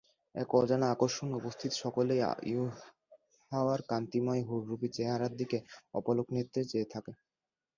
এক 0.35 0.49
অজানা 0.55 0.87
আকর্ষণে 0.89 1.33
উপস্থিত 1.37 1.71
সকলেই 1.81 2.21
ইউহাওয়ার 2.51 3.81
কান্তিময় 3.89 4.43
হুররূপী 4.47 4.87
চেহারার 4.95 5.33
দিকে 5.39 5.57
অপলক 5.93 6.27
নেত্রে 6.35 6.61
চেয়ে 6.65 6.91
থাকে। 6.93 7.11